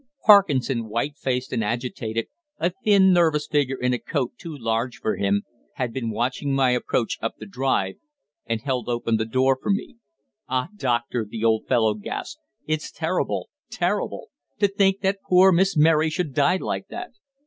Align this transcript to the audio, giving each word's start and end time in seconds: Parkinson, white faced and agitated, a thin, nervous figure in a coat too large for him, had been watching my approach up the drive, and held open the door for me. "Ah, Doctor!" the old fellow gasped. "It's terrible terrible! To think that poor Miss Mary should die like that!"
Parkinson, 0.25 0.89
white 0.89 1.15
faced 1.15 1.53
and 1.53 1.63
agitated, 1.63 2.25
a 2.57 2.71
thin, 2.83 3.13
nervous 3.13 3.45
figure 3.45 3.77
in 3.79 3.93
a 3.93 3.99
coat 3.99 4.31
too 4.35 4.57
large 4.57 4.97
for 4.97 5.15
him, 5.15 5.43
had 5.75 5.93
been 5.93 6.09
watching 6.09 6.55
my 6.55 6.71
approach 6.71 7.19
up 7.21 7.35
the 7.37 7.45
drive, 7.45 7.97
and 8.47 8.61
held 8.61 8.89
open 8.89 9.17
the 9.17 9.25
door 9.27 9.59
for 9.61 9.69
me. 9.69 9.97
"Ah, 10.49 10.69
Doctor!" 10.75 11.23
the 11.29 11.43
old 11.45 11.67
fellow 11.67 11.93
gasped. 11.93 12.41
"It's 12.65 12.91
terrible 12.91 13.49
terrible! 13.69 14.29
To 14.57 14.67
think 14.67 15.01
that 15.01 15.21
poor 15.29 15.51
Miss 15.51 15.77
Mary 15.77 16.09
should 16.09 16.33
die 16.33 16.57
like 16.57 16.87
that!" 16.87 17.11